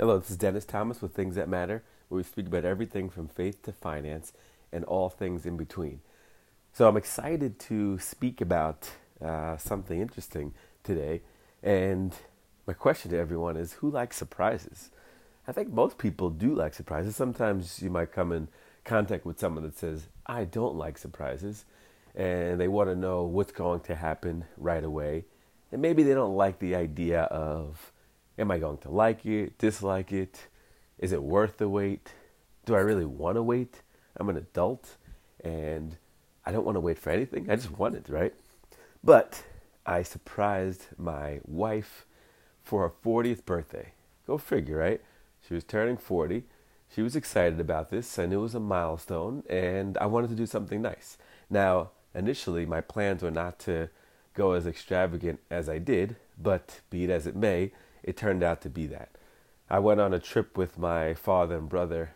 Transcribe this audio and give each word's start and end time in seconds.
Hello, 0.00 0.16
this 0.16 0.30
is 0.30 0.36
Dennis 0.36 0.64
Thomas 0.64 1.02
with 1.02 1.12
Things 1.12 1.34
That 1.34 1.48
Matter, 1.48 1.82
where 2.06 2.18
we 2.18 2.22
speak 2.22 2.46
about 2.46 2.64
everything 2.64 3.10
from 3.10 3.26
faith 3.26 3.64
to 3.64 3.72
finance 3.72 4.32
and 4.70 4.84
all 4.84 5.08
things 5.08 5.44
in 5.44 5.56
between. 5.56 6.02
So 6.72 6.86
I'm 6.86 6.96
excited 6.96 7.58
to 7.58 7.98
speak 7.98 8.40
about 8.40 8.90
uh, 9.20 9.56
something 9.56 10.00
interesting 10.00 10.54
today. 10.84 11.22
And 11.64 12.14
my 12.64 12.74
question 12.74 13.10
to 13.10 13.18
everyone 13.18 13.56
is 13.56 13.72
who 13.72 13.90
likes 13.90 14.16
surprises? 14.16 14.90
I 15.48 15.50
think 15.50 15.72
most 15.72 15.98
people 15.98 16.30
do 16.30 16.54
like 16.54 16.74
surprises. 16.74 17.16
Sometimes 17.16 17.82
you 17.82 17.90
might 17.90 18.12
come 18.12 18.30
in 18.30 18.46
contact 18.84 19.26
with 19.26 19.40
someone 19.40 19.64
that 19.64 19.76
says, 19.76 20.06
I 20.26 20.44
don't 20.44 20.76
like 20.76 20.96
surprises. 20.96 21.64
And 22.14 22.60
they 22.60 22.68
want 22.68 22.88
to 22.88 22.94
know 22.94 23.24
what's 23.24 23.50
going 23.50 23.80
to 23.80 23.96
happen 23.96 24.44
right 24.56 24.84
away. 24.84 25.24
And 25.72 25.82
maybe 25.82 26.04
they 26.04 26.14
don't 26.14 26.36
like 26.36 26.60
the 26.60 26.76
idea 26.76 27.22
of 27.22 27.90
Am 28.38 28.52
I 28.52 28.58
going 28.58 28.78
to 28.78 28.90
like 28.90 29.26
it, 29.26 29.58
dislike 29.58 30.12
it? 30.12 30.46
Is 30.98 31.12
it 31.12 31.22
worth 31.22 31.58
the 31.58 31.68
wait? 31.68 32.12
Do 32.64 32.76
I 32.76 32.80
really 32.80 33.04
want 33.04 33.36
to 33.36 33.42
wait? 33.42 33.82
I'm 34.16 34.28
an 34.28 34.36
adult 34.36 34.96
and 35.42 35.96
I 36.46 36.52
don't 36.52 36.64
want 36.64 36.76
to 36.76 36.80
wait 36.80 36.98
for 36.98 37.10
anything. 37.10 37.50
I 37.50 37.56
just 37.56 37.76
want 37.76 37.96
it, 37.96 38.08
right? 38.08 38.34
But 39.02 39.42
I 39.84 40.02
surprised 40.02 40.86
my 40.96 41.40
wife 41.44 42.06
for 42.62 42.82
her 42.82 42.94
40th 43.04 43.44
birthday. 43.44 43.92
Go 44.26 44.38
figure, 44.38 44.78
right? 44.78 45.00
She 45.46 45.54
was 45.54 45.64
turning 45.64 45.96
40. 45.96 46.44
She 46.94 47.02
was 47.02 47.16
excited 47.16 47.58
about 47.58 47.90
this. 47.90 48.18
I 48.18 48.26
knew 48.26 48.38
it 48.38 48.42
was 48.42 48.54
a 48.54 48.60
milestone 48.60 49.42
and 49.50 49.98
I 49.98 50.06
wanted 50.06 50.30
to 50.30 50.36
do 50.36 50.46
something 50.46 50.80
nice. 50.80 51.18
Now, 51.50 51.90
initially, 52.14 52.66
my 52.66 52.82
plans 52.82 53.22
were 53.22 53.30
not 53.30 53.58
to 53.60 53.88
go 54.34 54.52
as 54.52 54.66
extravagant 54.66 55.40
as 55.50 55.68
I 55.68 55.78
did, 55.78 56.16
but 56.40 56.80
be 56.88 57.04
it 57.04 57.10
as 57.10 57.26
it 57.26 57.34
may, 57.34 57.72
it 58.02 58.16
turned 58.16 58.42
out 58.42 58.60
to 58.62 58.70
be 58.70 58.86
that. 58.86 59.10
I 59.70 59.78
went 59.78 60.00
on 60.00 60.14
a 60.14 60.18
trip 60.18 60.56
with 60.56 60.78
my 60.78 61.14
father 61.14 61.58
and 61.58 61.68
brother 61.68 62.12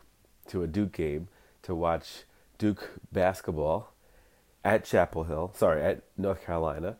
to 0.48 0.62
a 0.62 0.66
Duke 0.66 0.92
game 0.92 1.28
to 1.62 1.74
watch 1.74 2.24
Duke 2.58 2.90
basketball 3.12 3.92
at 4.64 4.84
Chapel 4.84 5.24
Hill, 5.24 5.52
sorry, 5.54 5.82
at 5.82 6.02
North 6.16 6.44
Carolina. 6.44 6.96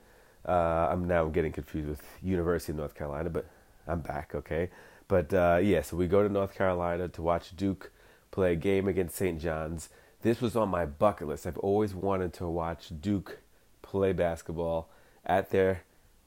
Uh, 0.47 0.89
I'm 0.91 1.06
now 1.06 1.27
getting 1.27 1.52
confused 1.52 1.89
with 1.89 2.02
University 2.22 2.72
of 2.72 2.78
North 2.78 2.94
Carolina, 2.94 3.30
but 3.30 3.47
I'm 3.86 4.00
back, 4.00 4.34
okay? 4.34 4.70
But 5.08 5.33
uh, 5.33 5.61
yeah, 5.62 5.83
so 5.83 5.96
we 5.96 6.06
go 6.06 6.22
to 6.22 6.28
North 6.28 6.55
Carolina 6.55 7.08
to 7.08 7.22
watch 7.22 7.56
Duke 7.56 7.92
play 8.30 8.52
a 8.52 8.56
game 8.56 8.89
against 8.89 9.17
St. 9.17 9.41
John's. 9.41 9.89
This 10.22 10.41
was 10.41 10.56
on 10.56 10.69
my 10.69 10.86
bucket 10.86 11.28
list. 11.28 11.46
I've 11.46 11.58
always 11.58 11.94
wanted 11.94 12.33
to 12.34 12.46
watch 12.46 12.92
Duke 13.00 13.39
play 13.83 14.12
basketball 14.12 14.89
at 15.24 15.50
their 15.50 15.83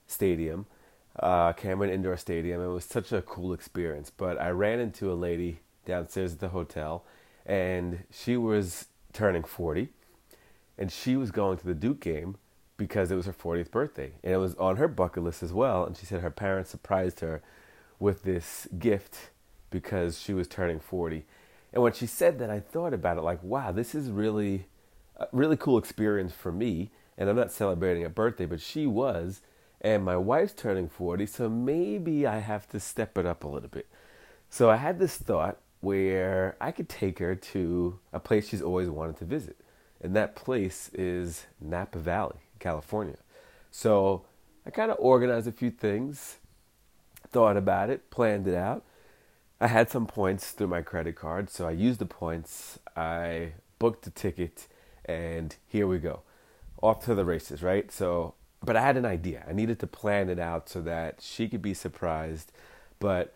stadium 0.07 0.65
uh, 1.19 1.53
Cameron 1.53 1.89
Indoor 1.89 2.17
Stadium. 2.17 2.61
It 2.61 2.67
was 2.67 2.85
such 2.85 3.11
a 3.11 3.21
cool 3.21 3.53
experience. 3.53 4.09
But 4.09 4.39
I 4.39 4.49
ran 4.49 4.79
into 4.79 5.11
a 5.11 5.15
lady 5.15 5.59
downstairs 5.85 6.33
at 6.33 6.39
the 6.39 6.49
hotel, 6.49 7.05
and 7.45 8.03
she 8.11 8.37
was 8.37 8.87
turning 9.13 9.43
40, 9.43 9.89
and 10.77 10.91
she 10.91 11.15
was 11.15 11.31
going 11.31 11.57
to 11.57 11.65
the 11.65 11.75
Duke 11.75 12.01
game 12.01 12.37
because 12.77 13.11
it 13.11 13.15
was 13.15 13.25
her 13.25 13.33
40th 13.33 13.71
birthday. 13.71 14.11
And 14.23 14.33
it 14.33 14.37
was 14.37 14.55
on 14.55 14.77
her 14.77 14.87
bucket 14.87 15.23
list 15.23 15.41
as 15.41 15.53
well. 15.53 15.85
And 15.85 15.95
she 15.95 16.05
said 16.05 16.21
her 16.21 16.31
parents 16.31 16.69
surprised 16.69 17.21
her 17.21 17.41
with 17.99 18.23
this 18.23 18.67
gift 18.77 19.29
because 19.69 20.19
she 20.19 20.33
was 20.33 20.47
turning 20.47 20.79
40. 20.79 21.25
And 21.73 21.81
when 21.81 21.93
she 21.93 22.05
said 22.05 22.39
that, 22.39 22.49
I 22.49 22.59
thought 22.59 22.93
about 22.93 23.17
it 23.17 23.21
like, 23.21 23.41
wow, 23.41 23.71
this 23.71 23.95
is 23.95 24.09
really 24.09 24.67
a 25.17 25.27
really 25.31 25.55
cool 25.55 25.77
experience 25.77 26.33
for 26.33 26.51
me. 26.51 26.91
And 27.17 27.29
I'm 27.29 27.35
not 27.37 27.51
celebrating 27.51 28.03
a 28.03 28.09
birthday, 28.09 28.45
but 28.45 28.59
she 28.59 28.85
was 28.85 29.41
and 29.85 30.03
my 30.03 30.17
wife's 30.17 30.53
turning 30.53 30.89
40, 30.89 31.27
so 31.27 31.47
maybe 31.47 32.25
I 32.25 32.39
have 32.39 32.67
to 32.69 32.79
step 32.79 33.19
it 33.19 33.25
up 33.27 33.43
a 33.43 33.47
little 33.47 33.69
bit. 33.69 33.87
So 34.49 34.71
I 34.71 34.77
had 34.77 34.97
this 34.97 35.15
thought 35.15 35.59
where 35.79 36.57
I 36.59 36.71
could 36.71 36.89
take 36.89 37.19
her 37.19 37.35
to 37.35 37.99
a 38.11 38.19
place 38.19 38.49
she's 38.49 38.63
always 38.63 38.89
wanted 38.89 39.17
to 39.17 39.25
visit, 39.25 39.57
and 40.01 40.15
that 40.15 40.35
place 40.35 40.89
is 40.91 41.45
Napa 41.61 41.99
Valley, 41.99 42.39
California. 42.57 43.17
So 43.69 44.25
I 44.65 44.71
kind 44.71 44.89
of 44.89 44.97
organized 44.99 45.47
a 45.47 45.51
few 45.51 45.69
things, 45.69 46.37
thought 47.29 47.55
about 47.55 47.91
it, 47.91 48.09
planned 48.09 48.47
it 48.47 48.55
out. 48.55 48.83
I 49.61 49.67
had 49.67 49.91
some 49.91 50.07
points 50.07 50.49
through 50.49 50.67
my 50.67 50.81
credit 50.81 51.15
card, 51.15 51.51
so 51.51 51.67
I 51.67 51.71
used 51.71 51.99
the 51.99 52.07
points. 52.07 52.79
I 52.95 53.51
booked 53.77 54.05
the 54.05 54.09
ticket, 54.09 54.67
and 55.05 55.55
here 55.67 55.85
we 55.85 55.99
go. 55.99 56.21
Off 56.81 57.05
to 57.05 57.13
the 57.13 57.23
races, 57.23 57.61
right? 57.61 57.91
So 57.91 58.33
but 58.63 58.75
I 58.75 58.81
had 58.81 58.97
an 58.97 59.05
idea. 59.05 59.45
I 59.47 59.53
needed 59.53 59.79
to 59.79 59.87
plan 59.87 60.29
it 60.29 60.39
out 60.39 60.69
so 60.69 60.81
that 60.81 61.21
she 61.21 61.47
could 61.47 61.61
be 61.61 61.73
surprised, 61.73 62.51
but 62.99 63.33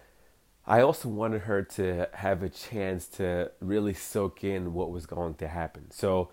I 0.66 0.82
also 0.82 1.10
wanted 1.10 1.42
her 1.42 1.64
to 1.64 2.08
have 2.14 2.44
a 2.44 2.50
chance 2.50 3.08
to 3.18 3.52
really 3.60 3.94
soak 3.94 4.44
in 4.44 4.74
what 4.74 4.92
was 4.92 5.06
going 5.06 5.36
to 5.36 5.48
happen. 5.48 5.90
So 5.92 6.30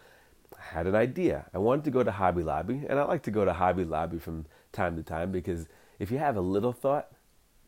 I 0.58 0.74
had 0.74 0.86
an 0.86 0.94
idea. 0.94 1.46
I 1.54 1.58
wanted 1.58 1.84
to 1.84 1.90
go 1.90 2.02
to 2.02 2.10
Hobby 2.10 2.42
Lobby, 2.42 2.82
and 2.88 2.98
I 2.98 3.04
like 3.04 3.22
to 3.24 3.30
go 3.30 3.44
to 3.44 3.52
Hobby 3.52 3.84
Lobby 3.84 4.18
from 4.18 4.46
time 4.72 4.96
to 4.96 5.02
time 5.02 5.32
because 5.32 5.66
if 5.98 6.10
you 6.10 6.18
have 6.18 6.36
a 6.36 6.40
little 6.40 6.72
thought, 6.72 7.08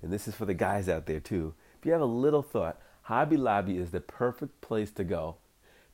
and 0.03 0.13
this 0.13 0.29
is 0.29 0.35
for 0.35 0.45
the 0.45 0.55
guys 0.55 0.89
out 0.89 1.07
there 1.07 1.21
too, 1.21 1.55
if 1.79 1.87
you 1.87 1.93
have 1.93 2.01
a 2.01 2.07
little 2.07 2.43
thought, 2.43 2.81
Hobby 3.03 3.37
Lobby 3.37 3.79
is 3.79 3.91
the 3.91 4.01
perfect 4.01 4.61
place 4.61 4.91
to 4.93 5.05
go 5.05 5.37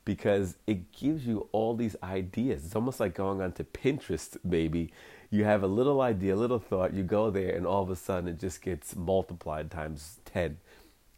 because 0.03 0.57
it 0.67 0.91
gives 0.91 1.25
you 1.25 1.47
all 1.51 1.75
these 1.75 1.95
ideas. 2.03 2.65
It's 2.65 2.75
almost 2.75 2.99
like 2.99 3.15
going 3.15 3.41
onto 3.41 3.63
Pinterest, 3.63 4.37
maybe, 4.43 4.91
you 5.29 5.43
have 5.43 5.63
a 5.63 5.67
little 5.67 6.01
idea, 6.01 6.35
a 6.35 6.37
little 6.37 6.59
thought, 6.59 6.93
you 6.93 7.03
go 7.03 7.29
there, 7.29 7.55
and 7.55 7.65
all 7.65 7.83
of 7.83 7.89
a 7.89 7.95
sudden 7.95 8.29
it 8.29 8.39
just 8.39 8.61
gets 8.61 8.95
multiplied 8.95 9.71
times 9.71 10.19
10. 10.25 10.57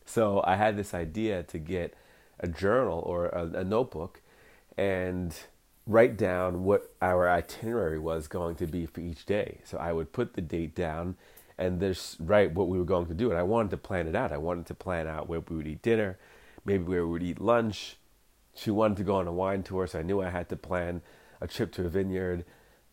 So 0.05 0.41
I 0.45 0.55
had 0.55 0.77
this 0.77 0.93
idea 0.93 1.43
to 1.43 1.57
get 1.57 1.93
a 2.39 2.47
journal 2.47 2.99
or 3.05 3.27
a, 3.27 3.59
a 3.59 3.63
notebook 3.63 4.21
and 4.77 5.35
write 5.85 6.17
down 6.17 6.63
what 6.63 6.93
our 7.01 7.29
itinerary 7.29 7.99
was 7.99 8.27
going 8.27 8.55
to 8.55 8.67
be 8.67 8.85
for 8.85 9.01
each 9.01 9.25
day. 9.25 9.59
So 9.63 9.77
I 9.77 9.93
would 9.93 10.11
put 10.11 10.33
the 10.33 10.41
date 10.41 10.75
down 10.75 11.15
and 11.57 11.79
just 11.79 12.17
write 12.19 12.53
what 12.53 12.67
we 12.67 12.77
were 12.77 12.85
going 12.85 13.07
to 13.07 13.13
do. 13.13 13.29
And 13.31 13.39
I 13.39 13.43
wanted 13.43 13.71
to 13.71 13.77
plan 13.77 14.07
it 14.07 14.15
out. 14.15 14.31
I 14.31 14.37
wanted 14.37 14.67
to 14.67 14.75
plan 14.75 15.07
out 15.07 15.27
where 15.27 15.39
we 15.39 15.55
would 15.55 15.67
eat 15.67 15.81
dinner, 15.81 16.17
maybe 16.65 16.83
where 16.83 17.05
we 17.05 17.11
would 17.11 17.23
eat 17.23 17.41
lunch. 17.41 17.97
She 18.53 18.69
wanted 18.69 18.97
to 18.97 19.03
go 19.03 19.15
on 19.15 19.27
a 19.27 19.33
wine 19.33 19.63
tour, 19.63 19.87
so 19.87 19.99
I 19.99 20.03
knew 20.03 20.21
I 20.21 20.29
had 20.29 20.49
to 20.49 20.55
plan 20.55 21.01
a 21.39 21.47
trip 21.47 21.71
to 21.73 21.85
a 21.85 21.89
vineyard. 21.89 22.43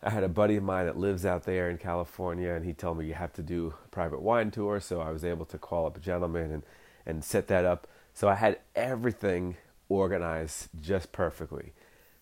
I 0.04 0.10
had 0.10 0.22
a 0.22 0.28
buddy 0.28 0.56
of 0.56 0.62
mine 0.62 0.84
that 0.84 0.98
lives 0.98 1.24
out 1.24 1.44
there 1.44 1.70
in 1.70 1.78
California, 1.78 2.52
and 2.52 2.62
he 2.62 2.74
told 2.74 2.98
me 2.98 3.06
you 3.06 3.14
have 3.14 3.32
to 3.32 3.42
do 3.42 3.72
a 3.86 3.88
private 3.88 4.20
wine 4.20 4.50
tour. 4.50 4.78
So 4.78 5.00
I 5.00 5.10
was 5.10 5.24
able 5.24 5.46
to 5.46 5.56
call 5.56 5.86
up 5.86 5.96
a 5.96 6.00
gentleman 6.00 6.52
and, 6.52 6.62
and 7.06 7.24
set 7.24 7.46
that 7.48 7.64
up. 7.64 7.86
So 8.12 8.28
I 8.28 8.34
had 8.34 8.58
everything 8.76 9.56
organized 9.88 10.68
just 10.78 11.10
perfectly. 11.10 11.72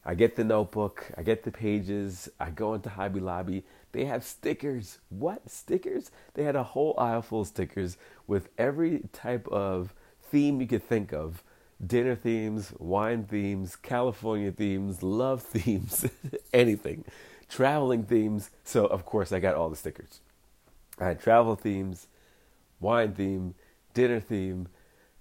I 0.04 0.14
get 0.14 0.36
the 0.36 0.44
notebook, 0.44 1.10
I 1.16 1.22
get 1.22 1.42
the 1.42 1.50
pages, 1.50 2.28
I 2.38 2.50
go 2.50 2.74
into 2.74 2.88
Hobby 2.88 3.18
Lobby. 3.18 3.64
They 3.90 4.04
have 4.04 4.24
stickers. 4.24 4.98
What? 5.10 5.50
Stickers? 5.50 6.12
They 6.34 6.44
had 6.44 6.56
a 6.56 6.62
whole 6.62 6.94
aisle 6.98 7.22
full 7.22 7.40
of 7.42 7.48
stickers 7.48 7.96
with 8.28 8.48
every 8.58 9.02
type 9.12 9.48
of 9.48 9.92
theme 10.22 10.60
you 10.60 10.68
could 10.68 10.88
think 10.88 11.12
of 11.12 11.42
dinner 11.84 12.14
themes, 12.14 12.72
wine 12.78 13.24
themes, 13.24 13.74
California 13.74 14.52
themes, 14.52 15.02
love 15.02 15.42
themes, 15.42 16.06
anything 16.52 17.04
traveling 17.52 18.04
themes. 18.04 18.50
So, 18.64 18.86
of 18.86 19.04
course, 19.04 19.30
I 19.30 19.38
got 19.38 19.54
all 19.54 19.68
the 19.68 19.76
stickers. 19.76 20.20
I 20.98 21.08
had 21.08 21.20
travel 21.20 21.54
themes, 21.54 22.06
wine 22.80 23.12
theme, 23.12 23.54
dinner 23.92 24.20
theme, 24.20 24.68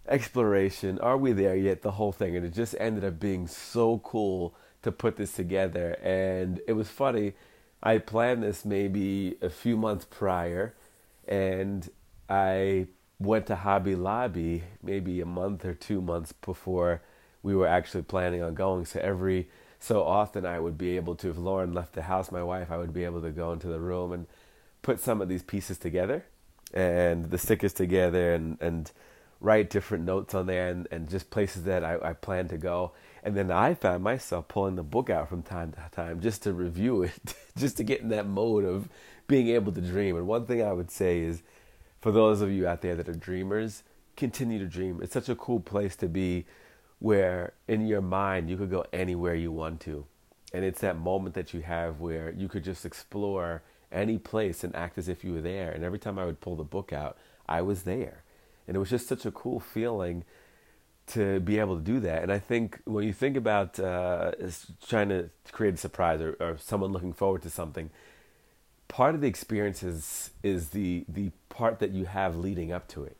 exploration. 0.07 0.97
Are 0.99 1.17
we 1.17 1.33
there 1.33 1.57
yet? 1.57 1.81
The 1.81 1.91
whole 1.91 2.13
thing. 2.13 2.37
And 2.37 2.45
it 2.45 2.53
just 2.53 2.75
ended 2.79 3.03
up 3.03 3.19
being 3.19 3.47
so 3.47 3.99
cool 3.99 4.55
to 4.81 4.91
put 4.91 5.17
this 5.17 5.33
together. 5.33 5.97
And 6.01 6.61
it 6.67 6.73
was 6.73 6.87
funny. 6.87 7.33
I 7.83 7.97
planned 7.97 8.43
this 8.43 8.63
maybe 8.63 9.35
a 9.41 9.49
few 9.49 9.75
months 9.75 10.05
prior, 10.09 10.75
and 11.27 11.89
I 12.29 12.87
went 13.19 13.47
to 13.47 13.55
Hobby 13.55 13.95
Lobby 13.95 14.63
maybe 14.81 15.19
a 15.19 15.25
month 15.25 15.65
or 15.65 15.73
two 15.73 16.01
months 16.01 16.31
before 16.31 17.01
we 17.43 17.55
were 17.55 17.67
actually 17.67 18.03
planning 18.03 18.41
on 18.41 18.53
going. 18.53 18.85
So 18.85 18.99
every 18.99 19.49
so 19.81 20.03
often 20.03 20.45
I 20.45 20.59
would 20.59 20.77
be 20.77 20.95
able 20.95 21.15
to, 21.15 21.31
if 21.31 21.37
Lauren 21.37 21.73
left 21.73 21.93
the 21.93 22.03
house, 22.03 22.31
my 22.31 22.43
wife, 22.43 22.69
I 22.71 22.77
would 22.77 22.93
be 22.93 23.03
able 23.03 23.21
to 23.23 23.31
go 23.31 23.51
into 23.51 23.67
the 23.67 23.79
room 23.79 24.11
and 24.11 24.27
put 24.83 24.99
some 24.99 25.21
of 25.21 25.27
these 25.27 25.41
pieces 25.41 25.79
together 25.79 26.23
and 26.71 27.31
the 27.31 27.39
stickers 27.39 27.73
together 27.73 28.33
and, 28.35 28.61
and 28.61 28.91
write 29.39 29.71
different 29.71 30.05
notes 30.05 30.35
on 30.35 30.45
there 30.45 30.69
and, 30.69 30.87
and 30.91 31.09
just 31.09 31.31
places 31.31 31.63
that 31.63 31.83
I, 31.83 31.97
I 32.01 32.13
plan 32.13 32.47
to 32.49 32.57
go. 32.57 32.91
And 33.23 33.35
then 33.35 33.49
I 33.49 33.73
found 33.73 34.03
myself 34.03 34.47
pulling 34.47 34.75
the 34.75 34.83
book 34.83 35.09
out 35.09 35.29
from 35.29 35.41
time 35.41 35.71
to 35.71 35.81
time 35.91 36.21
just 36.21 36.43
to 36.43 36.53
review 36.53 37.01
it, 37.01 37.33
just 37.57 37.77
to 37.77 37.83
get 37.83 38.01
in 38.01 38.09
that 38.09 38.27
mode 38.27 38.63
of 38.63 38.87
being 39.27 39.47
able 39.47 39.71
to 39.71 39.81
dream. 39.81 40.15
And 40.15 40.27
one 40.27 40.45
thing 40.45 40.61
I 40.61 40.73
would 40.73 40.91
say 40.91 41.21
is 41.21 41.41
for 42.01 42.11
those 42.11 42.41
of 42.41 42.51
you 42.51 42.67
out 42.67 42.81
there 42.81 42.95
that 42.95 43.09
are 43.09 43.13
dreamers, 43.13 43.81
continue 44.15 44.59
to 44.59 44.67
dream. 44.67 44.99
It's 45.01 45.13
such 45.13 45.29
a 45.29 45.35
cool 45.35 45.59
place 45.59 45.95
to 45.97 46.07
be 46.07 46.45
where 47.01 47.53
in 47.67 47.87
your 47.87 47.99
mind 47.99 48.47
you 48.47 48.55
could 48.55 48.69
go 48.69 48.85
anywhere 48.93 49.33
you 49.33 49.51
want 49.51 49.81
to. 49.81 50.05
And 50.53 50.63
it's 50.63 50.81
that 50.81 50.97
moment 50.97 51.33
that 51.33 51.51
you 51.51 51.61
have 51.61 51.99
where 51.99 52.31
you 52.31 52.47
could 52.47 52.63
just 52.63 52.85
explore 52.85 53.63
any 53.91 54.19
place 54.19 54.63
and 54.63 54.75
act 54.75 54.99
as 54.99 55.09
if 55.09 55.23
you 55.23 55.33
were 55.33 55.41
there. 55.41 55.71
And 55.71 55.83
every 55.83 55.97
time 55.97 56.19
I 56.19 56.25
would 56.25 56.39
pull 56.41 56.55
the 56.55 56.63
book 56.63 56.93
out, 56.93 57.17
I 57.49 57.63
was 57.63 57.83
there. 57.83 58.23
And 58.67 58.77
it 58.77 58.79
was 58.79 58.91
just 58.91 59.07
such 59.07 59.25
a 59.25 59.31
cool 59.31 59.59
feeling 59.59 60.25
to 61.07 61.39
be 61.39 61.57
able 61.57 61.75
to 61.75 61.81
do 61.81 61.99
that. 62.01 62.21
And 62.21 62.31
I 62.31 62.37
think 62.37 62.79
when 62.85 63.03
you 63.03 63.13
think 63.13 63.35
about 63.35 63.79
uh, 63.79 64.33
trying 64.87 65.09
to 65.09 65.31
create 65.51 65.73
a 65.73 65.77
surprise 65.77 66.21
or, 66.21 66.37
or 66.39 66.59
someone 66.59 66.91
looking 66.91 67.13
forward 67.13 67.41
to 67.41 67.49
something, 67.49 67.89
part 68.89 69.15
of 69.15 69.21
the 69.21 69.27
experience 69.27 69.81
is, 69.81 70.29
is 70.43 70.69
the, 70.69 71.05
the 71.09 71.31
part 71.49 71.79
that 71.79 71.89
you 71.89 72.05
have 72.05 72.35
leading 72.35 72.71
up 72.71 72.87
to 72.89 73.03
it. 73.03 73.17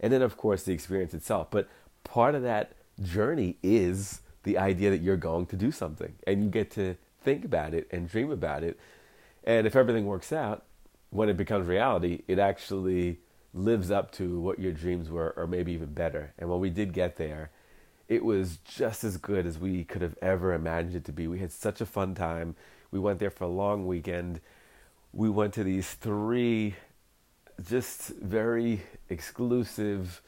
And 0.00 0.12
then, 0.12 0.20
of 0.20 0.36
course, 0.36 0.64
the 0.64 0.72
experience 0.72 1.14
itself. 1.14 1.48
But 1.52 1.68
part 2.02 2.34
of 2.34 2.42
that 2.42 2.72
journey 3.02 3.56
is 3.62 4.20
the 4.42 4.58
idea 4.58 4.90
that 4.90 5.02
you're 5.02 5.16
going 5.16 5.46
to 5.46 5.56
do 5.56 5.70
something 5.70 6.14
and 6.26 6.42
you 6.42 6.50
get 6.50 6.70
to 6.72 6.96
think 7.22 7.44
about 7.44 7.74
it 7.74 7.88
and 7.90 8.08
dream 8.08 8.30
about 8.30 8.62
it. 8.62 8.78
And 9.44 9.66
if 9.66 9.76
everything 9.76 10.06
works 10.06 10.32
out, 10.32 10.64
when 11.10 11.28
it 11.28 11.36
becomes 11.36 11.66
reality, 11.66 12.22
it 12.28 12.38
actually 12.38 13.18
lives 13.52 13.90
up 13.90 14.12
to 14.12 14.40
what 14.40 14.58
your 14.60 14.72
dreams 14.72 15.10
were, 15.10 15.34
or 15.36 15.46
maybe 15.46 15.72
even 15.72 15.92
better. 15.92 16.32
And 16.38 16.48
when 16.48 16.60
we 16.60 16.70
did 16.70 16.92
get 16.92 17.16
there, 17.16 17.50
it 18.08 18.24
was 18.24 18.58
just 18.64 19.02
as 19.04 19.16
good 19.16 19.46
as 19.46 19.58
we 19.58 19.84
could 19.84 20.02
have 20.02 20.16
ever 20.22 20.52
imagined 20.52 20.96
it 20.96 21.04
to 21.06 21.12
be. 21.12 21.26
We 21.26 21.40
had 21.40 21.52
such 21.52 21.80
a 21.80 21.86
fun 21.86 22.14
time. 22.14 22.54
We 22.90 22.98
went 22.98 23.18
there 23.18 23.30
for 23.30 23.44
a 23.44 23.48
long 23.48 23.86
weekend. 23.86 24.40
We 25.12 25.28
went 25.28 25.54
to 25.54 25.64
these 25.64 25.92
three 25.94 26.76
just 27.68 28.08
very 28.08 28.82
exclusive, 29.08 30.22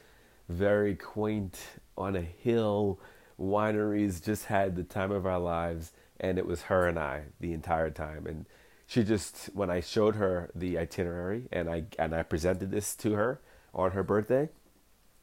very 0.48 0.94
quaint, 0.94 1.58
on 1.96 2.16
a 2.16 2.22
hill 2.22 3.00
wineries, 3.40 4.22
just 4.22 4.46
had 4.46 4.76
the 4.76 4.84
time 4.84 5.10
of 5.10 5.26
our 5.26 5.38
lives. 5.38 5.92
And 6.20 6.38
it 6.38 6.46
was 6.46 6.62
her 6.62 6.86
and 6.86 6.98
I 6.98 7.24
the 7.40 7.52
entire 7.52 7.90
time. 7.90 8.26
And 8.26 8.46
she 8.92 9.02
just 9.04 9.46
when 9.54 9.70
I 9.70 9.80
showed 9.80 10.16
her 10.16 10.50
the 10.54 10.76
itinerary 10.76 11.48
and 11.50 11.70
I 11.70 11.84
and 11.98 12.14
I 12.14 12.22
presented 12.22 12.70
this 12.70 12.94
to 12.96 13.12
her 13.12 13.40
on 13.72 13.92
her 13.92 14.02
birthday, 14.02 14.50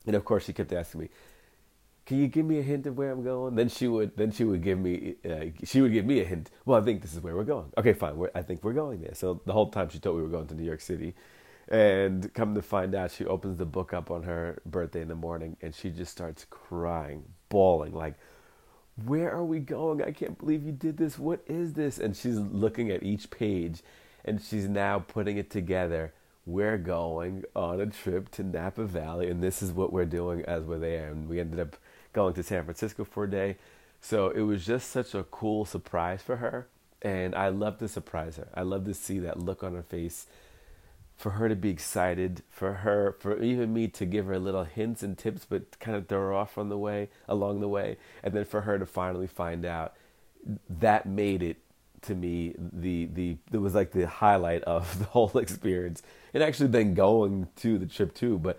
and 0.07 0.15
of 0.15 0.25
course 0.25 0.45
she 0.45 0.53
kept 0.53 0.73
asking 0.73 1.01
me, 1.01 1.09
"Can 2.07 2.17
you 2.17 2.27
give 2.27 2.47
me 2.47 2.57
a 2.57 2.63
hint 2.63 2.87
of 2.87 2.97
where 2.97 3.11
I'm 3.11 3.23
going?" 3.23 3.53
Then 3.53 3.69
she 3.69 3.87
would 3.87 4.17
then 4.17 4.31
she 4.31 4.43
would 4.43 4.63
give 4.63 4.79
me 4.79 5.17
uh, 5.23 5.51
she 5.63 5.81
would 5.81 5.93
give 5.93 6.05
me 6.05 6.19
a 6.19 6.25
hint. 6.25 6.49
Well, 6.65 6.81
I 6.81 6.83
think 6.83 7.03
this 7.03 7.13
is 7.13 7.19
where 7.19 7.35
we're 7.35 7.43
going. 7.43 7.71
Okay, 7.77 7.93
fine. 7.93 8.17
We're, 8.17 8.31
I 8.33 8.41
think 8.41 8.63
we're 8.63 8.73
going 8.73 9.01
there. 9.01 9.13
So 9.13 9.39
the 9.45 9.53
whole 9.53 9.69
time 9.69 9.89
she 9.89 9.99
thought 9.99 10.15
we 10.15 10.23
were 10.23 10.29
going 10.29 10.47
to 10.47 10.55
New 10.55 10.65
York 10.65 10.81
City, 10.81 11.13
and 11.69 12.33
come 12.33 12.55
to 12.55 12.61
find 12.61 12.95
out, 12.95 13.11
she 13.11 13.25
opens 13.25 13.57
the 13.57 13.65
book 13.65 13.93
up 13.93 14.11
on 14.11 14.23
her 14.23 14.61
birthday 14.65 15.01
in 15.01 15.07
the 15.07 15.15
morning 15.15 15.55
and 15.61 15.73
she 15.73 15.89
just 15.89 16.11
starts 16.11 16.45
crying, 16.49 17.23
bawling 17.49 17.93
like 17.93 18.15
where 19.05 19.31
are 19.31 19.45
we 19.45 19.59
going? 19.59 20.03
I 20.03 20.11
can't 20.11 20.37
believe 20.37 20.63
you 20.63 20.71
did 20.71 20.97
this. 20.97 21.17
What 21.17 21.41
is 21.47 21.73
this? 21.73 21.99
And 21.99 22.15
she's 22.15 22.37
looking 22.37 22.89
at 22.91 23.03
each 23.03 23.29
page 23.29 23.81
and 24.25 24.41
she's 24.41 24.67
now 24.67 24.99
putting 24.99 25.37
it 25.37 25.49
together. 25.49 26.13
We're 26.45 26.77
going 26.77 27.43
on 27.55 27.79
a 27.79 27.85
trip 27.85 28.31
to 28.31 28.43
Napa 28.43 28.85
Valley, 28.85 29.29
and 29.29 29.41
this 29.41 29.61
is 29.61 29.71
what 29.71 29.93
we're 29.93 30.05
doing 30.05 30.43
as 30.45 30.63
we're 30.63 30.79
there. 30.79 31.09
And 31.09 31.29
we 31.29 31.39
ended 31.39 31.59
up 31.59 31.77
going 32.11 32.33
to 32.33 32.43
San 32.43 32.63
Francisco 32.63 33.03
for 33.03 33.25
a 33.25 33.29
day. 33.29 33.57
So 34.01 34.29
it 34.29 34.41
was 34.41 34.65
just 34.65 34.89
such 34.89 35.13
a 35.13 35.23
cool 35.23 35.65
surprise 35.65 36.21
for 36.21 36.37
her. 36.37 36.67
And 37.01 37.35
I 37.35 37.49
love 37.49 37.77
to 37.79 37.87
surprise 37.87 38.37
her. 38.37 38.47
I 38.53 38.63
love 38.63 38.85
to 38.85 38.93
see 38.93 39.19
that 39.19 39.39
look 39.39 39.63
on 39.63 39.75
her 39.75 39.83
face 39.83 40.25
for 41.19 41.31
her 41.31 41.49
to 41.49 41.55
be 41.55 41.69
excited, 41.69 42.43
for 42.49 42.75
her, 42.75 43.13
for 43.19 43.43
even 43.43 43.73
me 43.73 43.89
to 43.89 44.05
give 44.05 44.25
her 44.27 44.39
little 44.39 44.63
hints 44.63 45.03
and 45.03 45.17
tips, 45.17 45.43
but 45.43 45.77
kind 45.81 45.97
of 45.97 46.07
throw 46.07 46.19
her 46.19 46.33
off 46.33 46.57
on 46.57 46.69
the 46.69 46.77
way, 46.77 47.09
along 47.27 47.59
the 47.59 47.67
way, 47.67 47.97
and 48.23 48.33
then 48.33 48.45
for 48.45 48.61
her 48.61 48.79
to 48.79 48.85
finally 48.85 49.27
find 49.27 49.65
out, 49.65 49.95
that 50.69 51.05
made 51.05 51.43
it 51.43 51.57
to 52.03 52.15
me 52.15 52.55
the 52.57 53.07
the 53.07 53.35
it 53.51 53.57
was 53.57 53.75
like 53.75 53.91
the 53.91 54.07
highlight 54.07 54.63
of 54.63 54.97
the 54.99 55.05
whole 55.05 55.37
experience, 55.37 56.01
and 56.33 56.41
actually 56.41 56.69
then 56.69 56.93
going 56.93 57.49
to 57.57 57.77
the 57.77 57.85
trip 57.85 58.15
too. 58.15 58.39
But 58.39 58.57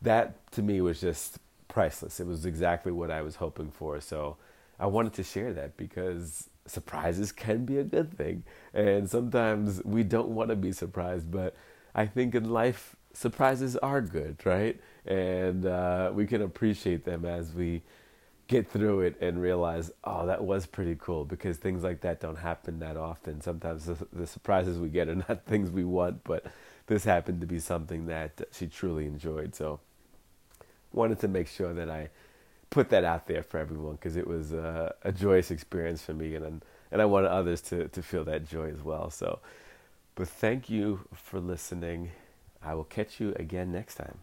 that 0.00 0.52
to 0.52 0.62
me 0.62 0.80
was 0.80 1.00
just 1.00 1.40
priceless. 1.66 2.20
It 2.20 2.26
was 2.28 2.46
exactly 2.46 2.92
what 2.92 3.10
I 3.10 3.22
was 3.22 3.34
hoping 3.34 3.72
for. 3.72 4.00
So 4.00 4.36
I 4.78 4.86
wanted 4.86 5.12
to 5.14 5.24
share 5.24 5.52
that 5.54 5.76
because 5.76 6.50
surprises 6.66 7.32
can 7.32 7.64
be 7.64 7.78
a 7.78 7.84
good 7.84 8.16
thing, 8.16 8.44
and 8.72 9.10
sometimes 9.10 9.82
we 9.84 10.04
don't 10.04 10.28
want 10.28 10.50
to 10.50 10.56
be 10.56 10.70
surprised, 10.70 11.32
but 11.32 11.56
I 11.96 12.06
think 12.06 12.34
in 12.34 12.50
life 12.50 12.94
surprises 13.14 13.76
are 13.78 14.02
good, 14.02 14.44
right? 14.44 14.78
And 15.06 15.64
uh, 15.64 16.12
we 16.14 16.26
can 16.26 16.42
appreciate 16.42 17.04
them 17.06 17.24
as 17.24 17.54
we 17.54 17.82
get 18.48 18.70
through 18.70 19.00
it 19.00 19.16
and 19.20 19.40
realize, 19.40 19.90
oh, 20.04 20.26
that 20.26 20.44
was 20.44 20.66
pretty 20.66 20.96
cool 21.00 21.24
because 21.24 21.56
things 21.56 21.82
like 21.82 22.02
that 22.02 22.20
don't 22.20 22.36
happen 22.36 22.78
that 22.80 22.98
often. 22.98 23.40
Sometimes 23.40 23.86
the, 23.86 23.96
the 24.12 24.26
surprises 24.26 24.78
we 24.78 24.90
get 24.90 25.08
are 25.08 25.14
not 25.28 25.46
things 25.46 25.70
we 25.70 25.84
want, 25.84 26.22
but 26.22 26.44
this 26.86 27.02
happened 27.02 27.40
to 27.40 27.46
be 27.46 27.58
something 27.58 28.06
that 28.06 28.42
she 28.52 28.66
truly 28.66 29.06
enjoyed. 29.06 29.54
So, 29.54 29.80
wanted 30.92 31.18
to 31.20 31.28
make 31.28 31.48
sure 31.48 31.74
that 31.74 31.90
I 31.90 32.10
put 32.70 32.90
that 32.90 33.04
out 33.04 33.26
there 33.26 33.42
for 33.42 33.58
everyone 33.58 33.94
because 33.96 34.16
it 34.16 34.26
was 34.26 34.52
a, 34.52 34.94
a 35.02 35.12
joyous 35.12 35.50
experience 35.50 36.02
for 36.02 36.14
me, 36.14 36.34
and 36.34 36.62
and 36.92 37.02
I 37.02 37.06
wanted 37.06 37.30
others 37.30 37.62
to 37.62 37.88
to 37.88 38.02
feel 38.02 38.24
that 38.24 38.46
joy 38.46 38.68
as 38.70 38.82
well. 38.82 39.10
So. 39.10 39.40
But 40.16 40.28
thank 40.28 40.70
you 40.70 41.06
for 41.12 41.40
listening. 41.40 42.10
I 42.62 42.74
will 42.74 42.84
catch 42.84 43.20
you 43.20 43.34
again 43.36 43.70
next 43.70 43.96
time. 43.96 44.20